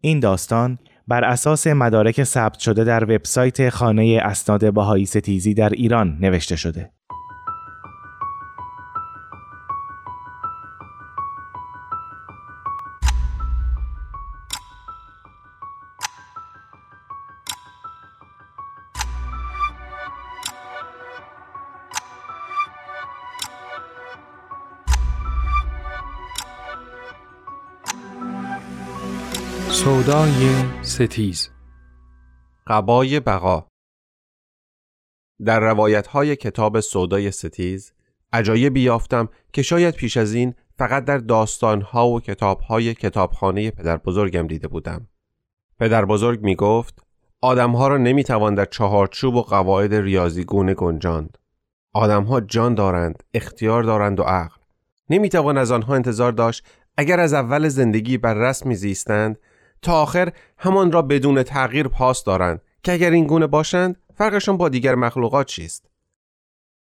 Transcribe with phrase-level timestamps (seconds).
[0.00, 0.78] این داستان
[1.08, 6.90] بر اساس مدارک ثبت شده در وبسایت خانه اسناد بهایی ستیزی در ایران نوشته شده.
[30.98, 31.50] ستیز
[32.66, 33.66] قبای بقا
[35.44, 37.92] در روایت های کتاب سودای ستیز
[38.32, 43.70] عجایبی یافتم که شاید پیش از این فقط در داستان ها و کتاب های کتابخانه
[43.70, 45.08] پدر بزرگم دیده بودم.
[45.80, 47.02] پدر بزرگ می گفت
[47.40, 51.38] آدم ها را نمی توان در چهارچوب و قواعد ریاضیگونه گنجاند.
[51.92, 54.60] آدم ها جان دارند، اختیار دارند و عقل.
[55.10, 59.38] نمی توان از آنها انتظار داشت اگر از اول زندگی بر رسمی زیستند
[59.82, 64.68] تا آخر همان را بدون تغییر پاس دارند که اگر این گونه باشند فرقشان با
[64.68, 65.90] دیگر مخلوقات چیست؟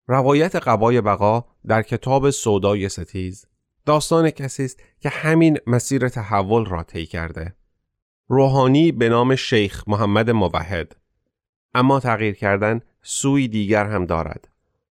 [0.07, 3.45] روایت قبای بقا در کتاب سودای ستیز
[3.87, 7.55] داستان کسی است که همین مسیر تحول را طی کرده.
[8.27, 10.95] روحانی به نام شیخ محمد موحد.
[11.73, 14.47] اما تغییر کردن سوی دیگر هم دارد.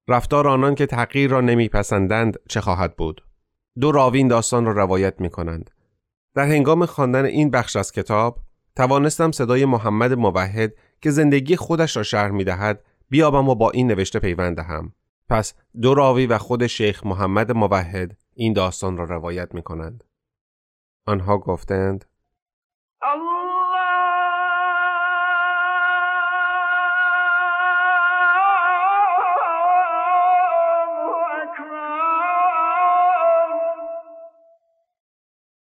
[0.08, 3.24] رفتار آنان که تغییر را نمیپسندند چه خواهد بود؟
[3.80, 5.70] دو راوین داستان را روایت می کنند
[6.36, 8.38] در هنگام خواندن این بخش از کتاب
[8.76, 13.86] توانستم صدای محمد موحد که زندگی خودش را شرح می دهد بیابم و با این
[13.86, 14.92] نوشته پیوند دهم.
[15.28, 20.04] پس دو راوی و خود شیخ محمد موحد این داستان را روایت می کنند.
[21.06, 22.04] آنها گفتند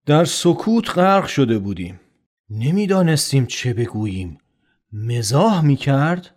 [0.07, 2.01] در سکوت غرق شده بودیم.
[2.51, 4.39] نمی‌دانستیم چه بگوییم.
[4.93, 6.31] مزاح می کرد؟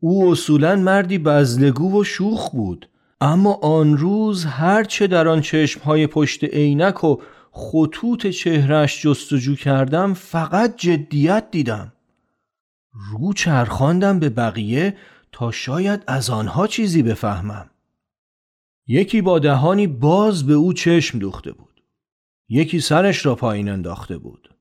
[0.00, 2.88] او اصولا مردی بزلگو و شوخ بود.
[3.20, 7.16] اما آن روز هرچه در آن چشمهای پشت عینک و
[7.52, 11.92] خطوط چهرش جستجو کردم فقط جدیت دیدم.
[13.10, 14.96] رو چرخاندم به بقیه
[15.32, 17.70] تا شاید از آنها چیزی بفهمم.
[18.86, 21.69] یکی با دهانی باز به او چشم دوخته بود.
[22.50, 24.54] یکی سرش را پایین انداخته بود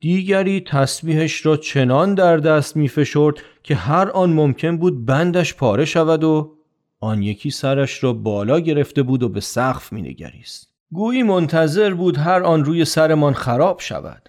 [0.00, 5.84] دیگری تسبیحش را چنان در دست می فشرد که هر آن ممکن بود بندش پاره
[5.84, 6.56] شود و
[7.00, 10.72] آن یکی سرش را بالا گرفته بود و به سقف می نگریست.
[10.92, 14.28] گویی منتظر بود هر آن روی سرمان خراب شود.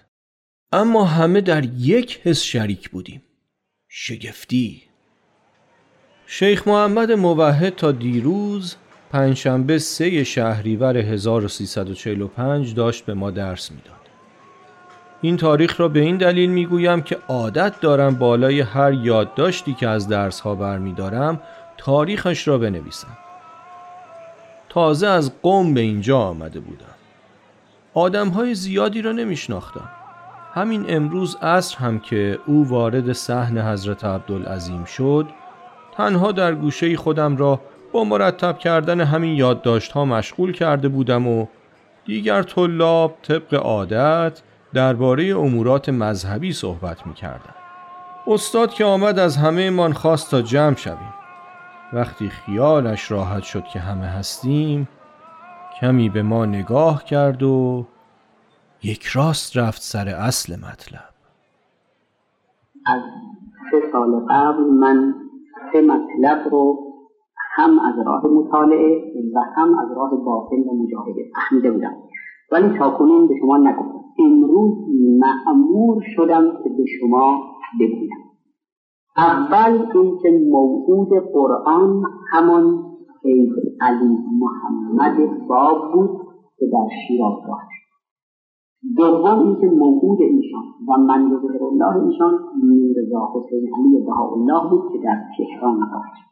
[0.72, 3.22] اما همه در یک حس شریک بودیم.
[3.88, 4.82] شگفتی.
[6.26, 8.76] شیخ محمد موحد تا دیروز
[9.10, 13.94] پنجشنبه سه شهریور 1345 داشت به ما درس می‌داد.
[15.20, 20.08] این تاریخ را به این دلیل می‌گویم که عادت دارم بالای هر یادداشتی که از
[20.08, 21.40] درس ها برمیدارم
[21.76, 23.18] تاریخش را بنویسم.
[24.68, 26.84] تازه از قوم به اینجا آمده بودم.
[27.94, 29.90] آدم های زیادی را نمیشناختم.
[30.54, 35.26] همین امروز عصر هم که او وارد صحن حضرت عبدالعظیم شد
[35.96, 37.60] تنها در گوشه خودم را
[37.92, 41.46] با مرتب کردن همین یادداشت ها مشغول کرده بودم و
[42.04, 44.42] دیگر طلاب طبق عادت
[44.74, 47.54] درباره امورات مذهبی صحبت می کردن.
[48.26, 51.14] استاد که آمد از همه من خواست تا جمع شویم.
[51.92, 54.88] وقتی خیالش راحت شد که همه هستیم
[55.80, 57.86] کمی به ما نگاه کرد و
[58.82, 61.08] یک راست رفت سر اصل مطلب
[62.86, 63.00] از
[63.70, 65.14] سه سال قبل من
[65.72, 66.87] سه مطلب رو
[67.58, 71.94] هم از راه مطالعه و هم از راه باطن و مجاهده فهمیده بودم.
[72.52, 74.04] ولی تاکنون به شما نگفتم.
[74.18, 74.74] امروز
[75.20, 77.38] معمور شدم که به شما
[77.80, 78.18] بگویم.
[79.16, 82.02] اول اینکه موعود قرآن
[82.32, 82.88] همان
[83.22, 85.16] شیخ علی محمد
[85.48, 86.10] باب بود
[86.58, 87.78] که در شیراز داشت
[88.96, 91.32] دوم اینکه موعود ایشان و من
[91.62, 92.32] الله ایشان
[92.62, 96.27] میرزا حسین علی بهاءالله بود که در تهران داشت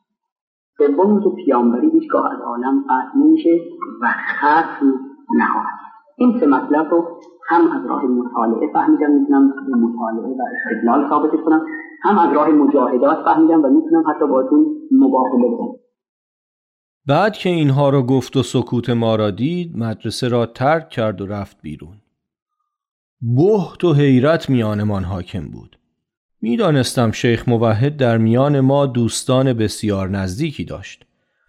[0.79, 3.51] سوم که پیامبری هیچگاه از عالم قطع نمیشه
[4.03, 4.07] و
[4.39, 4.93] ختم
[5.39, 5.79] نخواهد
[6.17, 11.31] این سه مطلب رو هم از راه مطالعه فهمیدم می‌تونم به مطالعه و استدلال ثابت
[11.45, 11.67] کنم.
[12.03, 15.75] هم از راه مجاهدات فهمیدم و می‌تونم حتی باتون مباهله کنم.
[17.07, 21.27] بعد که اینها رو گفت و سکوت ما را دید مدرسه را ترک کرد و
[21.27, 21.97] رفت بیرون.
[23.21, 25.79] بهت و حیرت میانمان حاکم بود.
[26.41, 31.05] می‌دانستم شیخ موحد در میان ما دوستان بسیار نزدیکی داشت.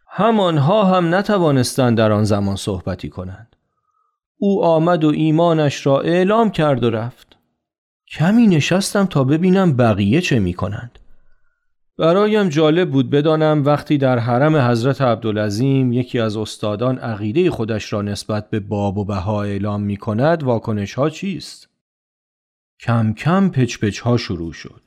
[0.07, 3.55] همانها هم نتوانستند در آن زمان صحبتی کنند.
[4.37, 7.37] او آمد و ایمانش را اعلام کرد و رفت.
[8.11, 10.99] کمی نشستم تا ببینم بقیه چه می کنند.
[11.97, 18.01] برایم جالب بود بدانم وقتی در حرم حضرت عبدالعظیم یکی از استادان عقیده خودش را
[18.01, 21.69] نسبت به باب و بها اعلام می کند واکنش ها چیست؟
[22.79, 24.81] کم کم پچ پچ ها شروع شد.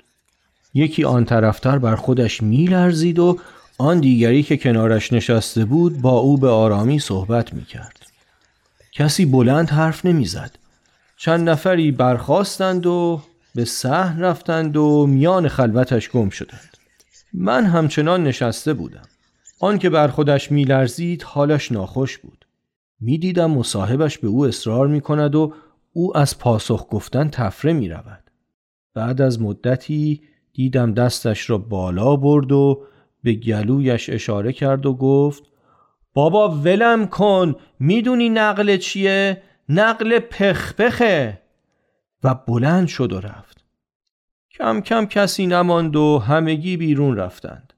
[0.74, 3.38] یکی آن طرفتر بر خودش می لرزید و
[3.78, 8.06] آن دیگری که کنارش نشسته بود با او به آرامی صحبت می کرد.
[8.92, 10.56] کسی بلند حرف نمی زد.
[11.16, 13.22] چند نفری برخواستند و
[13.54, 16.76] به صحن رفتند و میان خلوتش گم شدند.
[17.32, 19.08] من همچنان نشسته بودم.
[19.60, 22.46] آن که بر خودش میلرزید حالش ناخوش بود.
[23.00, 25.54] می‌دیدم مصاحبش به او اصرار می کند و
[25.92, 28.24] او از پاسخ گفتن تفره می رود.
[28.94, 30.20] بعد از مدتی
[30.52, 32.82] دیدم دستش را بالا برد و
[33.22, 35.42] به گلویش اشاره کرد و گفت
[36.12, 41.40] بابا ولم کن می‌دونی نقل چیه؟ نقل پخپخه
[42.24, 43.64] و بلند شد و رفت
[44.50, 47.72] کم کم کسی نماند و همگی بیرون رفتند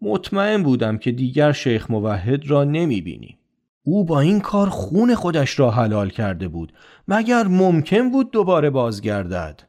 [0.00, 3.38] مطمئن بودم که دیگر شیخ موحد را نمی بینیم.
[3.88, 6.72] او با این کار خون خودش را حلال کرده بود
[7.08, 9.62] مگر ممکن بود دوباره بازگردد؟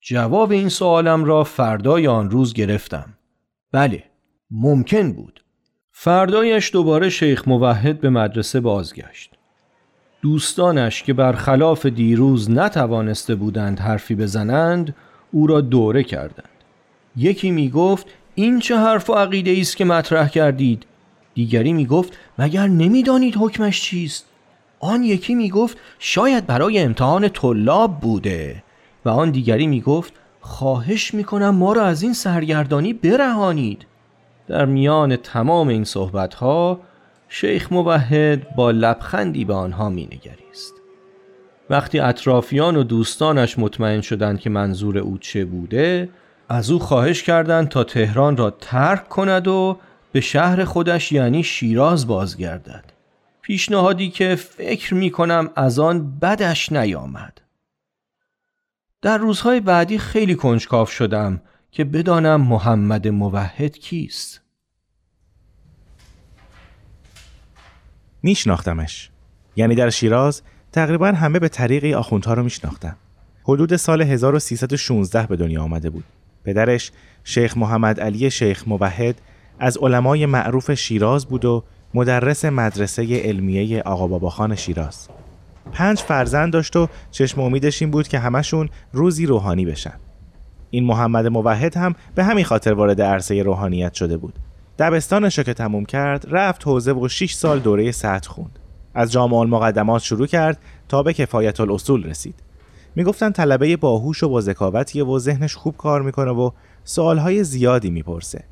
[0.00, 3.14] جواب این سوالم را فردای آن روز گرفتم.
[3.72, 4.04] بله
[4.50, 5.44] ممکن بود.
[5.92, 9.30] فردایش دوباره شیخ موحد به مدرسه بازگشت.
[10.22, 14.94] دوستانش که برخلاف دیروز نتوانسته بودند حرفی بزنند
[15.32, 16.48] او را دوره کردند.
[17.16, 20.86] یکی می گفت این چه حرف و عقیده است که مطرح کردید؟
[21.34, 24.26] دیگری می گفت مگر نمی‌دانید حکمش چیست؟
[24.80, 28.62] آن یکی می گفت شاید برای امتحان طلاب بوده.
[29.04, 33.86] و آن دیگری می گفت خواهش می کنم ما را از این سرگردانی برهانید.
[34.48, 36.80] در میان تمام این صحبت ها
[37.28, 40.74] شیخ موحد با لبخندی به آنها می نگریست.
[41.70, 46.08] وقتی اطرافیان و دوستانش مطمئن شدند که منظور او چه بوده
[46.48, 49.78] از او خواهش کردند تا تهران را ترک کند و
[50.14, 52.84] به شهر خودش یعنی شیراز بازگردد.
[53.42, 57.40] پیشنهادی که فکر می کنم از آن بدش نیامد.
[59.02, 61.40] در روزهای بعدی خیلی کنجکاف شدم
[61.70, 64.40] که بدانم محمد موحد کیست.
[68.22, 69.10] میشناختمش.
[69.56, 72.96] یعنی در شیراز تقریبا همه به طریقی آخوندها رو میشناختن
[73.44, 76.04] حدود سال 1316 به دنیا آمده بود.
[76.44, 76.92] پدرش
[77.24, 79.20] شیخ محمد علی شیخ موحد
[79.58, 81.64] از علمای معروف شیراز بود و
[81.94, 85.08] مدرس مدرسه علمیه آقا باباخان شیراز.
[85.72, 89.94] پنج فرزند داشت و چشم امیدش این بود که همشون روزی روحانی بشن.
[90.70, 94.34] این محمد موحد هم به همین خاطر وارد عرصه روحانیت شده بود.
[94.78, 98.58] دبستانش که تموم کرد رفت حوزه و 6 سال دوره سطح خوند.
[98.94, 100.58] از جامعه المقدمات شروع کرد
[100.88, 102.34] تا به کفایت الاصول رسید.
[102.96, 106.50] می‌گفتن طلبه باهوش و با ذکاوتیه و ذهنش خوب کار می‌کنه و
[106.84, 108.44] سوالهای زیادی می‌پرسه.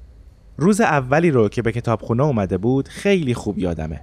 [0.57, 4.01] روز اولی رو که به کتابخونه اومده بود خیلی خوب یادمه.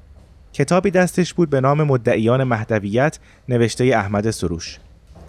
[0.53, 3.19] کتابی دستش بود به نام مدعیان مهدویت
[3.49, 4.79] نوشته احمد سروش.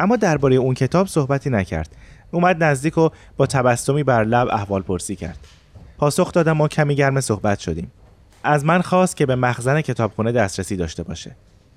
[0.00, 1.96] اما درباره اون کتاب صحبتی نکرد.
[2.30, 5.38] اومد نزدیک و با تبسمی بر لب احوال پرسی کرد.
[5.98, 7.90] پاسخ دادم ما کمی گرم صحبت شدیم.
[8.44, 11.36] از من خواست که به مخزن کتابخونه دسترسی داشته باشه.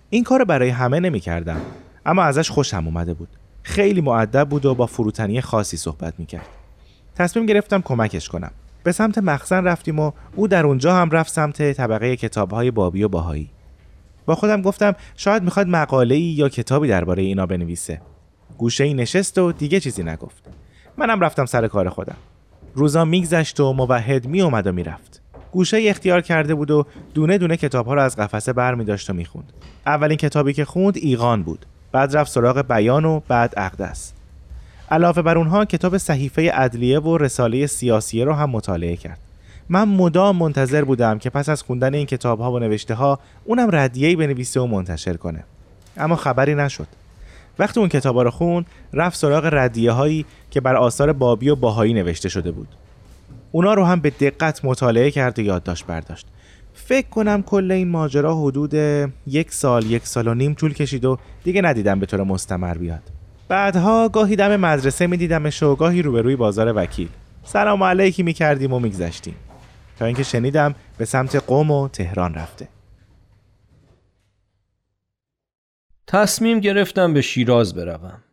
[0.09, 1.61] این کار برای همه نمی کردم
[2.05, 3.29] اما ازش خوشم اومده بود.
[3.63, 6.47] خیلی معدب بود و با فروتنی خاصی صحبت می کرد
[7.15, 8.51] تصمیم گرفتم کمکش کنم.
[8.83, 13.07] به سمت مخزن رفتیم و او در اونجا هم رفت سمت طبقه کتابهای بابی و
[13.07, 13.49] باهایی.
[14.25, 18.01] با خودم گفتم شاید می‌خواد مقاله یا کتابی درباره اینا بنویسه.
[18.57, 20.49] گوشه ای نشست و دیگه چیزی نگفت.
[20.97, 22.15] منم رفتم سر کار خودم.
[22.75, 25.21] روزا میگذشت و موحد میومد و می‌رفت.
[25.51, 29.53] گوشه اختیار کرده بود و دونه دونه کتاب ها رو از قفسه بر و می‌خوند.
[29.85, 31.65] اولین کتابی که خوند ایقان بود.
[31.91, 34.13] بعد رفت سراغ بیان و بعد اقدس.
[34.93, 39.19] علاوه بر اونها کتاب صحیفه ادلیه و رساله سیاسیه رو هم مطالعه کرد.
[39.69, 43.69] من مدام منتظر بودم که پس از خوندن این کتاب ها و نوشته ها اونم
[43.71, 45.43] ردیهی بنویسه و منتشر کنه.
[45.97, 46.87] اما خبری نشد.
[47.59, 51.93] وقتی اون کتابا رو خون رفت سراغ ردیه هایی که بر آثار بابی و باهایی
[51.93, 52.67] نوشته شده بود.
[53.51, 56.27] اونا رو هم به دقت مطالعه کرد و یادداشت برداشت.
[56.73, 58.73] فکر کنم کل این ماجرا حدود
[59.27, 63.12] یک سال یک سال و نیم طول کشید و دیگه ندیدم به طور مستمر بیاد.
[63.47, 67.09] بعدها گاهی دم مدرسه میدیدمش و گاهی روبروی بازار وکیل
[67.43, 69.35] سلام علیکی می‌کردیم و میگذشتیم
[69.99, 72.67] تا اینکه شنیدم به سمت قوم و تهران رفته
[76.07, 78.23] تصمیم گرفتم به شیراز بروم.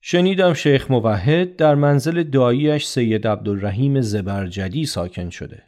[0.00, 5.62] شنیدم شیخ موحد در منزل داییش سید عبدالرحیم زبرجدی ساکن شده.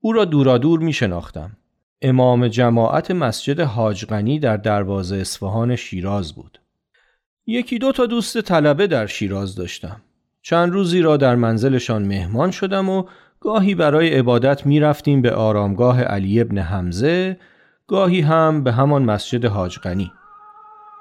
[0.00, 1.56] او را دورادور می شناختم.
[2.02, 6.60] امام جماعت مسجد حاجغنی در دروازه اصفهان شیراز بود.
[7.46, 10.00] یکی دو تا دوست طلبه در شیراز داشتم.
[10.42, 13.04] چند روزی را در منزلشان مهمان شدم و
[13.40, 17.36] گاهی برای عبادت می رفتیم به آرامگاه علی ابن حمزه
[17.86, 19.78] گاهی هم به همان مسجد حاج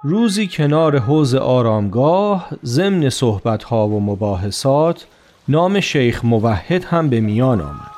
[0.04, 5.06] روزی کنار حوز آرامگاه ضمن صحبتها و مباحثات
[5.48, 7.94] نام شیخ موحد هم به میان آمد.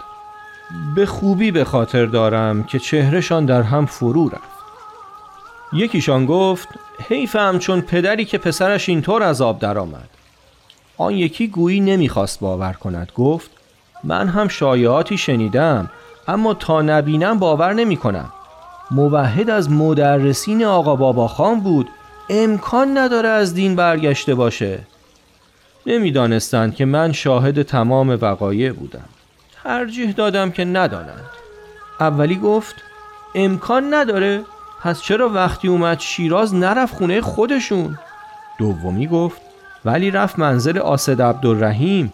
[0.96, 4.54] به خوبی به خاطر دارم که چهرهشان در هم فرو رفت.
[5.75, 6.67] یکیشان گفت
[7.10, 10.10] حیفم چون پدری که پسرش اینطور از آب درآمد.
[10.98, 13.12] آن یکی گویی نمی‌خواست باور کند.
[13.15, 13.50] گفت
[14.03, 15.89] من هم شایعاتی شنیدم
[16.27, 18.34] اما تا نبینم باور نمی کنم
[18.91, 21.89] موحد از مدرسین آقا بابا خان بود
[22.29, 24.79] امکان نداره از دین برگشته باشه.
[25.86, 29.10] نمی‌دانستند که من شاهد تمام وقایع بودم.
[29.63, 31.29] ترجیح دادم که ندانند.
[32.00, 32.75] اولی گفت
[33.36, 34.44] امکان نداره.
[34.86, 37.98] پس چرا وقتی اومد شیراز نرفت خونه خودشون؟
[38.58, 39.42] دومی گفت
[39.86, 42.13] ولی رفت منزل آسد عبدالرحیم.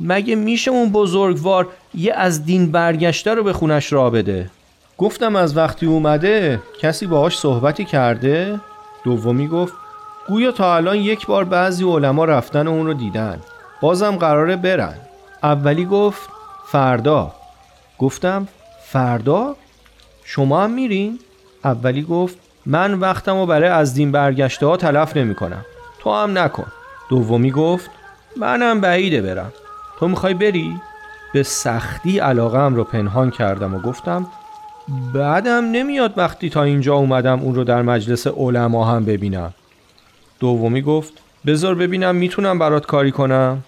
[0.00, 4.50] مگه میشه اون بزرگوار یه از دین برگشته رو به خونش را بده؟
[4.98, 8.60] گفتم از وقتی اومده کسی باهاش صحبتی کرده؟
[9.04, 9.74] دومی گفت
[10.28, 13.40] گویا تا الان یک بار بعضی علما رفتن اون رو دیدن.
[13.80, 14.94] بازم قراره برن.
[15.42, 16.28] اولی گفت
[16.66, 17.32] فردا.
[17.98, 18.48] گفتم
[18.84, 19.56] فردا؟
[20.24, 21.18] شما هم میرین؟
[21.64, 25.64] اولی گفت من وقتم رو برای از دین برگشته ها تلف نمی کنم.
[26.00, 26.66] تو هم نکن.
[27.08, 27.90] دومی گفت
[28.36, 29.52] منم بعیده برم.
[29.98, 30.80] تو می‌خوای بری؟
[31.34, 34.26] به سختی علاقم رو پنهان کردم و گفتم
[35.14, 39.54] بعدم نمیاد وقتی تا اینجا اومدم اون رو در مجلس علما هم ببینم.
[40.40, 41.12] دومی گفت
[41.46, 43.62] بذار ببینم می‌تونم برات کاری کنم.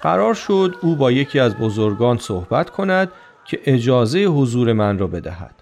[0.00, 3.08] قرار شد او با یکی از بزرگان صحبت کند
[3.44, 5.61] که اجازه حضور من را بدهد.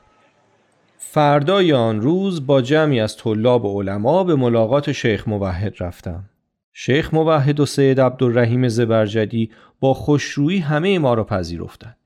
[1.12, 6.24] فردای آن روز با جمعی از طلاب و علما به ملاقات شیخ موحد رفتم
[6.72, 9.50] شیخ موحد و سید عبدالرحیم زبرجدی
[9.80, 11.96] با خوشرویی همه ما را پذیرفتند.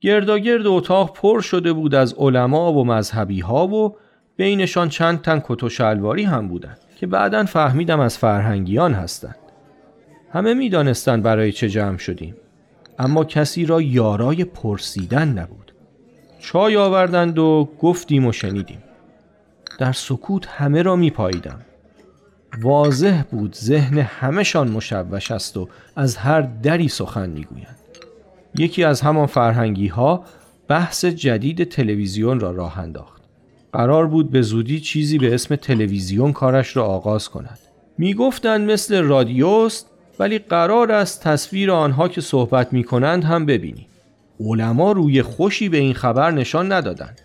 [0.00, 3.96] گرداگرد اتاق پر شده بود از علما و مذهبی ها و
[4.36, 9.38] بینشان چند تن کت و شلواری هم بودند که بعدا فهمیدم از فرهنگیان هستند.
[10.32, 12.36] همه می‌دانستند برای چه جمع شدیم
[12.98, 15.71] اما کسی را یارای پرسیدن نبود.
[16.42, 18.82] چای آوردند و گفتیم و شنیدیم.
[19.78, 21.60] در سکوت همه را می پاییدم.
[22.62, 27.76] واضح بود ذهن همهشان مشوش است و از هر دری سخن می‌گویند
[28.58, 30.24] یکی از همان فرهنگی ها
[30.68, 33.22] بحث جدید تلویزیون را راه انداخت
[33.72, 37.58] قرار بود به زودی چیزی به اسم تلویزیون کارش را آغاز کند
[37.98, 39.86] می‌گفتند مثل رادیوست
[40.18, 43.86] ولی قرار است تصویر آنها که صحبت می کنند هم ببینی
[44.46, 47.20] علما روی خوشی به این خبر نشان ندادند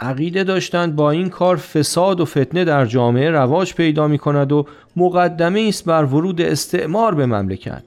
[0.00, 4.66] عقیده داشتند با این کار فساد و فتنه در جامعه رواج پیدا می کند و
[4.96, 7.82] مقدمه است بر ورود استعمار به مملکت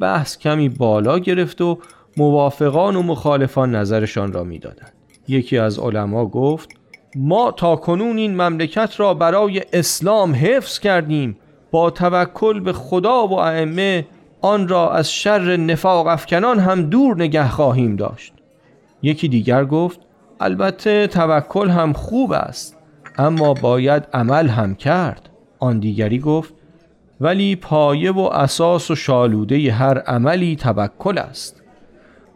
[0.00, 1.78] بحث کمی بالا گرفت و
[2.16, 4.92] موافقان و مخالفان نظرشان را می‌دادند.
[5.28, 6.68] یکی از علما گفت
[7.16, 11.36] ما تا کنون این مملکت را برای اسلام حفظ کردیم
[11.70, 14.06] با توکل به خدا و ائمه
[14.48, 18.34] آن را از شر نفاق افکنان هم دور نگه خواهیم داشت.
[19.02, 20.00] یکی دیگر گفت
[20.40, 22.76] البته توکل هم خوب است
[23.18, 25.28] اما باید عمل هم کرد.
[25.58, 26.54] آن دیگری گفت
[27.20, 31.62] ولی پایه و اساس و شالوده هر عملی توکل است.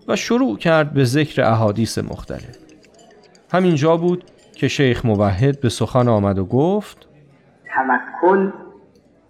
[0.08, 2.56] و شروع کرد به ذکر احادیث مختلف.
[3.52, 7.08] همینجا بود که شیخ موحد به سخن آمد و گفت
[7.74, 8.50] توکل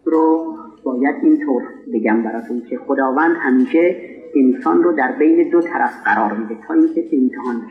[0.05, 1.63] رو باید اینطور
[1.95, 3.97] بگم براتون که خداوند همیشه
[4.35, 7.63] انسان رو در بین دو طرف قرار میده تا اینکه امتحان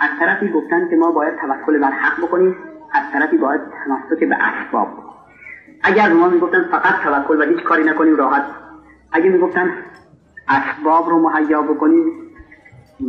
[0.00, 2.56] از طرفی گفتن که ما باید توکل بر حق بکنیم
[2.92, 4.88] از طرفی باید تمسک به اسباب
[5.82, 8.42] اگر ما می‌گفتن فقط توکل و هیچ کاری نکنیم راحت.
[9.12, 9.70] اگر می‌گفتن
[10.48, 12.12] اسباب رو مهیا بکنیم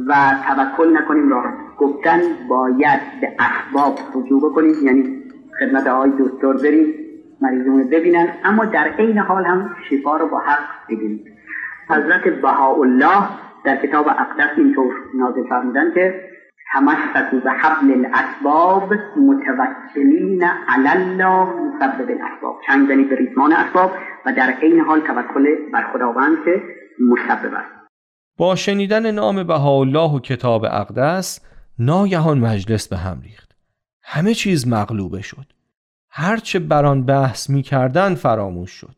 [0.08, 0.16] و
[0.48, 1.54] توکل نکنیم راحت.
[1.78, 5.24] گفتن باید به اسباب رجوع بکنیم یعنی
[5.60, 6.94] خدمت آقای دکتر بریم.
[7.42, 8.28] مریضون ببینن.
[8.44, 11.26] اما در عین حال هم شفا رو با حق بگیریم.
[11.90, 13.30] حضرت بهاءالله
[13.64, 16.30] در کتاب اقدس اینطور نازل فرمودن که
[16.74, 22.62] تمسکوا به حبل الاسباب متوکلین علی الله مسبب الاسباب.
[22.68, 23.92] چنگ زنید به ریسمان اسباب
[24.26, 26.62] و در عین حال توکل بر خداوند که
[27.00, 27.72] مسبب است.
[28.38, 31.46] با شنیدن نام بهاءالله و کتاب اقدس
[31.80, 33.56] ناگهان مجلس به هم ریخت.
[34.04, 35.59] همه چیز مغلوبه شد.
[36.10, 38.96] هرچه بر آن بحث می کردن فراموش شد.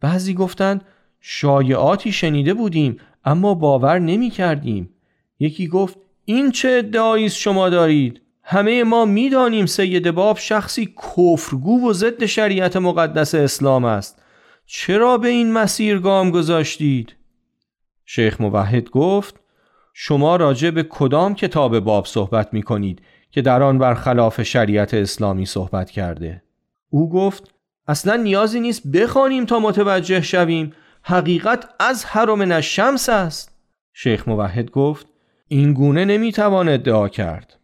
[0.00, 0.84] بعضی گفتند
[1.20, 4.90] شایعاتی شنیده بودیم اما باور نمی کردیم
[5.38, 11.92] یکی گفت این چه ادعایی شما دارید؟ همه ما می‌دانیم سید باب شخصی کفرگو و
[11.92, 14.22] ضد شریعت مقدس اسلام است.
[14.66, 17.14] چرا به این مسیر گام گذاشتید؟
[18.04, 19.40] شیخ موحد گفت
[19.94, 25.46] شما راجع به کدام کتاب باب صحبت می کنید که در آن برخلاف شریعت اسلامی
[25.46, 26.42] صحبت کرده.
[26.90, 27.54] او گفت
[27.86, 30.72] اصلا نیازی نیست بخوانیم تا متوجه شویم.
[31.02, 33.56] حقیقت از حرم شمس است.
[33.92, 35.06] شیخ موحد گفت
[35.48, 37.56] این گونه نمی‌توان ادعا کرد.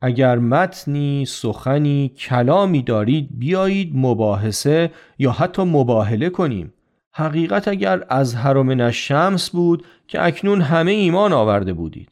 [0.00, 6.72] اگر متنی، سخنی، کلامی دارید بیایید مباحثه یا حتی مباهله کنیم.
[7.12, 12.08] حقیقت اگر از حرم شمس بود که اکنون همه ایمان آورده بودید.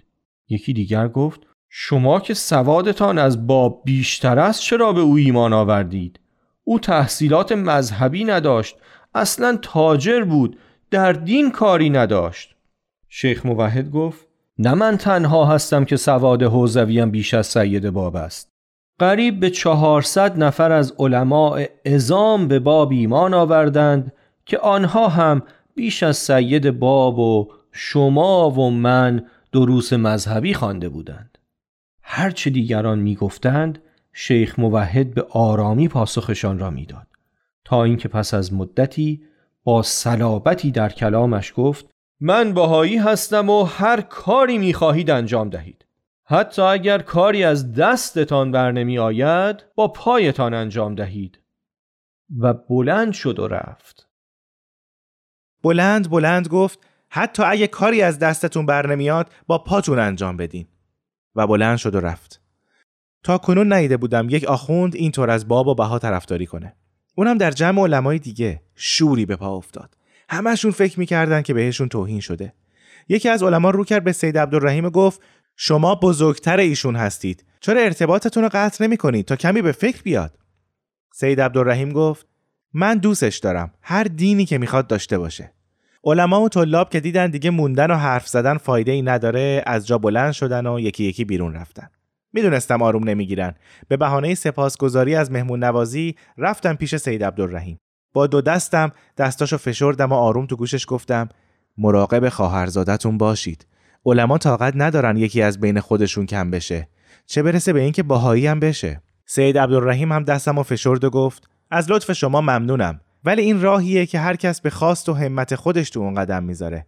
[0.49, 6.21] یکی دیگر گفت شما که سوادتان از باب بیشتر است چرا به او ایمان آوردید؟
[6.65, 8.77] او تحصیلات مذهبی نداشت
[9.15, 10.59] اصلا تاجر بود
[10.91, 12.57] در دین کاری نداشت.
[13.09, 14.27] شیخ موحد گفت
[14.59, 18.49] نه من تنها هستم که سواد حوزویم بیش از سید باب است.
[18.99, 24.13] قریب به چهارصد نفر از علماء ازام به باب ایمان آوردند
[24.47, 25.43] که آنها هم
[25.75, 31.32] بیش از سید باب و شما و من دروس مذهبی خوانده بودند.
[32.03, 33.83] هرچه دیگران می‌گفتند
[34.13, 37.07] شیخ موحد به آرامی پاسخشان را می‌داد.
[37.65, 39.23] تا اینکه پس از مدتی
[39.65, 41.91] با صلابتی در کلامش گفت
[42.21, 45.87] من بهایی هستم و هر کاری می‌خواهید انجام دهید.
[46.25, 51.39] حتی اگر کاری از دستتان بر نمی آید با پایتان انجام دهید.
[52.39, 54.09] و بلند شد و رفت.
[55.63, 56.79] بلند بلند گفت
[57.09, 60.67] حتی اگه کاری از دستتون بر نمیاد با پاتون انجام بدین.
[61.37, 62.41] و بلند شد و رفت.
[63.23, 66.77] تا کنون نیده بودم یک آخوند اینطور از باب و بها طرفداری کنه.
[67.15, 69.97] اونم در جمع علمای دیگه شوری به پا افتاد.
[70.29, 72.53] همشون فکر می‌کردن که بهشون توهین شده.
[73.09, 75.21] یکی از علما رو کرد به سید عبدالرحیم گفت
[75.57, 77.45] شما بزرگتر ایشون هستید.
[77.61, 80.39] چرا ارتباطتون رو قطع نمی کنید تا کمی به فکر بیاد؟
[81.13, 82.27] سید عبدالرحیم گفت
[82.75, 83.73] من دوستش دارم.
[83.83, 85.53] هر دینی که می‌خواد داشته باشه.
[86.05, 89.99] علما و طلاب که دیدن دیگه موندن و حرف زدن فایده ای نداره از جا
[89.99, 91.89] بلند شدن و یکی یکی بیرون رفتن.
[92.33, 93.55] می‌دونستم آروم نمی‌گیرن.
[93.89, 97.79] به بهانه سپاسگزاری از مهمون نوازی رفتم پیش سید عبدالرحیم.
[98.13, 101.29] با دو دستم دستاشو فشردم و آروم تو گوشش گفتم
[101.79, 103.67] مراقب خواهرزادتون باشید.
[104.07, 106.89] علما طاقت ندارن یکی از بین خودشون کم بشه.
[107.27, 109.03] چه برسه به اینکه باهایی هم بشه.
[109.27, 113.01] سید عبدالرحیم هم دستم و فشرد و گفت از لطف شما ممنونم.
[113.25, 116.87] ولی این راهیه که هر کس به خواست و همت خودش تو اون قدم می‌ذاره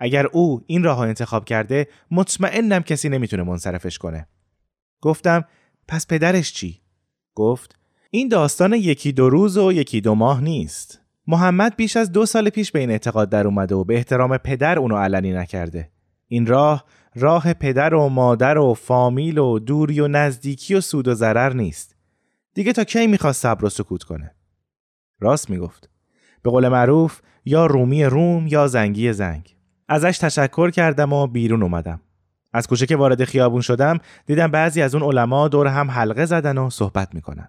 [0.00, 4.26] اگر او این راه انتخاب کرده مطمئنم کسی نمی‌تونه منصرفش کنه
[5.00, 5.44] گفتم
[5.88, 6.80] پس پدرش چی؟
[7.34, 7.78] گفت
[8.10, 11.00] این داستان یکی دو روز و یکی دو ماه نیست.
[11.26, 14.78] محمد بیش از دو سال پیش به این اعتقاد در اومده و به احترام پدر
[14.78, 15.90] اونو علنی نکرده.
[16.28, 21.14] این راه راه پدر و مادر و فامیل و دوری و نزدیکی و سود و
[21.14, 21.96] ضرر نیست.
[22.54, 24.34] دیگه تا کی می‌خواست صبر و سکوت کنه؟
[25.20, 25.88] راست می‌گفت.
[26.42, 29.56] به قول معروف یا رومی روم یا زنگی زنگ.
[29.88, 32.00] ازش تشکر کردم و بیرون اومدم.
[32.52, 36.58] از کوچه که وارد خیابون شدم دیدم بعضی از اون علما دور هم حلقه زدن
[36.58, 37.48] و صحبت می‌کنن.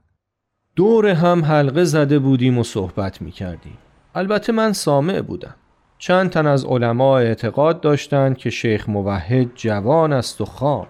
[0.76, 3.78] دور هم حلقه زده بودیم و صحبت می کردیم.
[4.16, 5.56] البته من سامع بودم.
[5.98, 10.88] چند تن از علما اعتقاد داشتند که شیخ موحد جوان است و خام.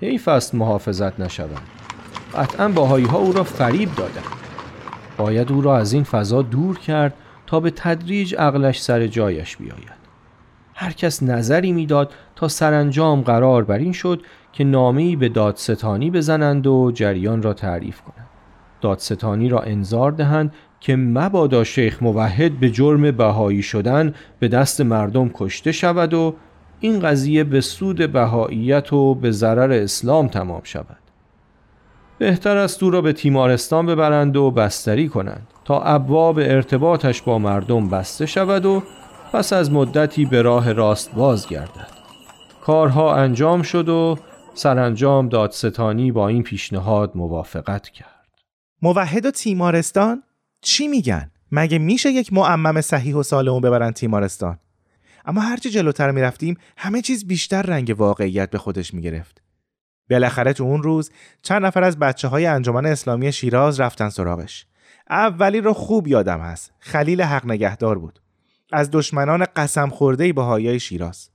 [0.00, 1.68] حیف است محافظت نشوند.
[2.34, 4.39] قطعا باهایی ها او را فریب دادند.
[5.20, 7.14] باید او را از این فضا دور کرد
[7.46, 10.00] تا به تدریج عقلش سر جایش بیاید.
[10.74, 16.66] هر کس نظری می‌داد تا سرانجام قرار بر این شد که نامه‌ای به دادستانی بزنند
[16.66, 18.26] و جریان را تعریف کنند.
[18.80, 25.30] دادستانی را انظار دهند که مبادا شیخ موحد به جرم بهایی شدن به دست مردم
[25.34, 26.34] کشته شود و
[26.80, 30.99] این قضیه به سود بهاییت و به ضرر اسلام تمام شود
[32.20, 37.88] بهتر است او را به تیمارستان ببرند و بستری کنند تا ابواب ارتباطش با مردم
[37.88, 38.82] بسته شود و
[39.32, 41.88] پس از مدتی به راه راست بازگردد.
[42.60, 44.18] کارها انجام شد و
[44.54, 48.28] سرانجام دادستانی با این پیشنهاد موافقت کرد.
[48.82, 50.22] موحد و تیمارستان
[50.62, 54.58] چی میگن؟ مگه میشه یک معمم صحیح و سالمون ببرن تیمارستان؟
[55.24, 59.42] اما هرچی جلوتر می‌رفتیم همه چیز بیشتر رنگ واقعیت به خودش می‌گرفت.
[60.10, 61.10] بالاخره تو اون روز
[61.42, 64.66] چند نفر از بچه های انجمن اسلامی شیراز رفتن سراغش.
[65.10, 66.72] اولی رو خوب یادم هست.
[66.78, 68.20] خلیل حق نگهدار بود.
[68.72, 71.28] از دشمنان قسم خورده بهایی شیراز.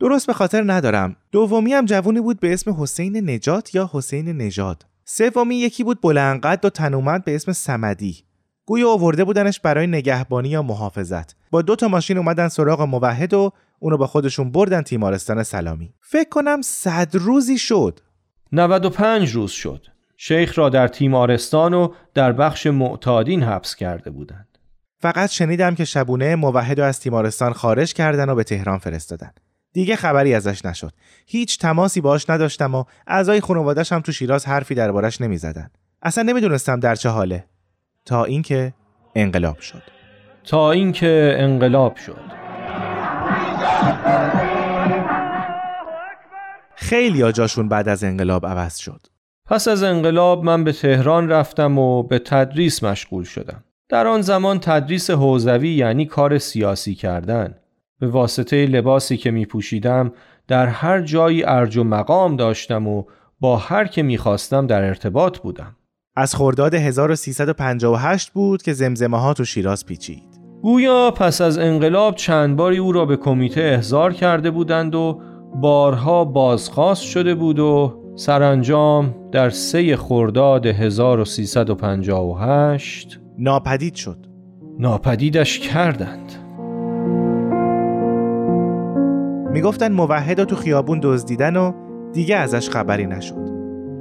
[0.00, 1.16] درست به خاطر ندارم.
[1.32, 4.86] دومی هم جوونی بود به اسم حسین نجات یا حسین نژاد.
[5.04, 8.24] سومی یکی بود بلندقد و تنومند به اسم سمدی.
[8.66, 11.36] گویا آورده بودنش برای نگهبانی یا محافظت.
[11.50, 15.94] با دو تا ماشین اومدن سراغ موحد و اونو با خودشون بردن تیمارستان سلامی.
[16.00, 18.00] فکر کنم صد روزی شد.
[18.52, 19.86] 95 روز شد.
[20.16, 24.58] شیخ را در تیمارستان و در بخش معتادین حبس کرده بودند.
[24.98, 29.30] فقط شنیدم که شبونه موحد از تیمارستان خارج کردن و به تهران فرستادن.
[29.72, 30.92] دیگه خبری ازش نشد.
[31.26, 35.70] هیچ تماسی باش نداشتم و اعضای خانوادش هم تو شیراز حرفی دربارش نمی‌زدن.
[36.02, 37.44] اصلا نمی‌دونستم در چه حاله.
[38.04, 38.74] تا اینکه
[39.14, 39.82] انقلاب شد.
[40.44, 42.20] تا اینکه انقلاب شد.
[46.76, 49.06] خیلی جاشون بعد از انقلاب عوض شد.
[49.46, 53.64] پس از انقلاب من به تهران رفتم و به تدریس مشغول شدم.
[53.88, 57.54] در آن زمان تدریس حوزوی یعنی کار سیاسی کردن.
[58.00, 60.12] به واسطه لباسی که می پوشیدم
[60.48, 63.04] در هر جایی ارج و مقام داشتم و
[63.40, 65.76] با هر که می خواستم در ارتباط بودم.
[66.16, 70.36] از خرداد 1358 بود که زمزمه ها تو شیراز پیچید.
[70.62, 75.20] گویا پس از انقلاب چند باری او را به کمیته احضار کرده بودند و
[75.60, 84.26] بارها بازخواست شده بود و سرانجام در سه خرداد 1358 ناپدید شد.
[84.78, 86.32] ناپدیدش کردند.
[89.52, 91.72] می‌گفتن موحد تو خیابون دزدیدن و
[92.12, 93.46] دیگه ازش خبری نشد.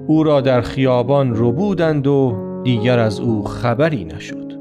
[0.08, 4.52] او را در خیابان رو بودند و دیگر از او خبری نشد.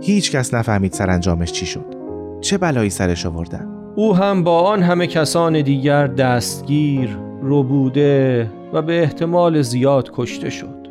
[0.00, 1.94] هیچ کس نفهمید سرانجامش چی شد.
[2.40, 9.02] چه بلایی سرش آوردن؟ او هم با آن همه کسان دیگر دستگیر ربوده و به
[9.02, 10.88] احتمال زیاد کشته شد.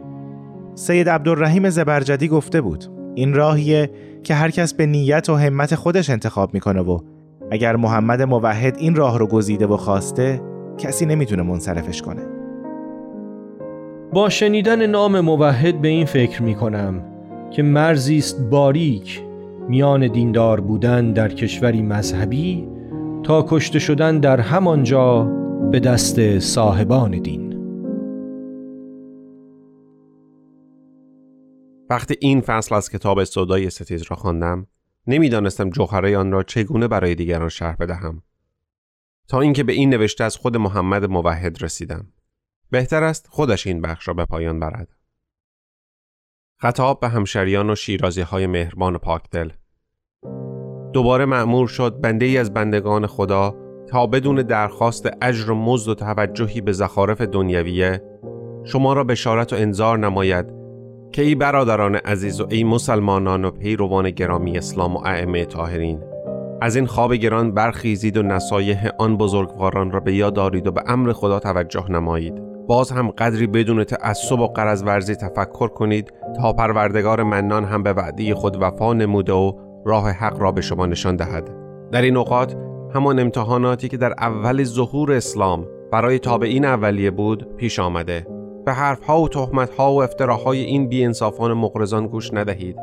[0.76, 2.86] سید عبدالرحیم زبرجدی گفته بود
[3.16, 3.90] این راهیه
[4.24, 7.00] که هر کس به نیت و همت خودش انتخاب می‌کنه و
[7.52, 10.42] اگر محمد موحد این راه رو گزیده و خواسته
[10.78, 12.22] کسی نمی‌تونه منصرفش کنه.
[14.14, 17.04] با شنیدن نام موحد به این فکر می‌کنم
[17.52, 19.22] که مرزی است باریک
[19.70, 22.68] میان دیندار بودن در کشوری مذهبی
[23.24, 25.24] تا کشته شدن در همانجا
[25.72, 27.52] به دست صاحبان دین.
[31.90, 34.68] وقتی این فصل از کتاب سودای ستیز را خواندم
[35.08, 38.24] نمی‌دانستم جوهره آن را چگونه برای دیگران شرح بدهم.
[39.28, 42.08] تا اینکه به این نوشته از خود محمد موحد رسیدم.
[42.70, 44.96] بهتر است خودش این بخش را به پایان برد.
[46.58, 49.50] خطاب به همشریان و شیرازی های مهربان و پاکدل.
[50.94, 53.56] دوباره معمور شد بنده ای از بندگان خدا
[53.88, 58.02] تا بدون درخواست اجر و مزد و توجهی به زخارف دنیویه
[58.64, 60.62] شما را بشارت و انذار نماید
[61.12, 66.04] که ای برادران عزیز و ای مسلمانان و پیروان گرامی اسلام و ائمه طاهرین.
[66.62, 70.84] از این خواب گران برخیزید و نصایح آن بزرگواران را به یاد دارید و به
[70.88, 72.34] امر خدا توجه نمایید.
[72.68, 77.94] باز هم قدری بدون تعصب و قرض ورزی تفکر کنید تا پروردگار منان هم به
[77.94, 79.54] وعده خود وفا نموده و
[79.86, 81.50] راه حق را به شما نشان دهد.
[81.92, 82.56] در این اوقات
[82.96, 88.28] همان امتحاناتی که در اول ظهور اسلام برای تابعین اولیه بود پیش آمده.
[88.66, 92.76] به حرفها و تهمتها و افتراهای این بیانصافان مقرزان گوش ندهید.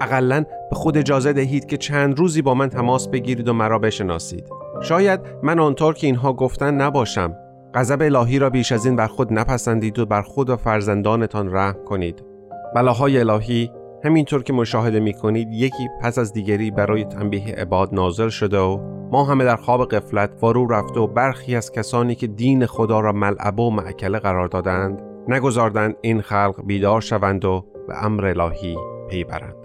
[0.00, 4.48] اقلا به خود اجازه دهید که چند روزی با من تماس بگیرید و مرا بشناسید.
[4.82, 7.36] شاید من آنطور که اینها گفتن نباشم.
[7.74, 11.84] غضب الهی را بیش از این بر خود نپسندید و بر خود و فرزندانتان رحم
[11.84, 12.24] کنید.
[12.74, 13.70] بلاهای الهی
[14.04, 18.78] همینطور که مشاهده می کنید یکی پس از دیگری برای تنبیه عباد نازل شده و
[19.12, 23.12] ما همه در خواب قفلت فرو رفته و برخی از کسانی که دین خدا را
[23.12, 28.76] ملعب و معکله قرار دادند نگذاردند این خلق بیدار شوند و به امر الهی
[29.10, 29.59] پی برند